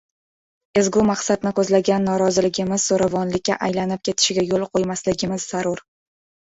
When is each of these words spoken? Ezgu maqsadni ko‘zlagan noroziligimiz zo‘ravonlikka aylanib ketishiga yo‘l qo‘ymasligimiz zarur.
Ezgu 0.79 1.03
maqsadni 1.09 1.51
ko‘zlagan 1.59 2.09
noroziligimiz 2.11 2.87
zo‘ravonlikka 2.89 3.59
aylanib 3.69 4.05
ketishiga 4.11 4.49
yo‘l 4.53 4.69
qo‘ymasligimiz 4.75 5.49
zarur. 5.57 5.89